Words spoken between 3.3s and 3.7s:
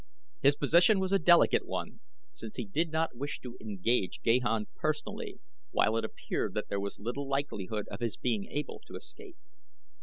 to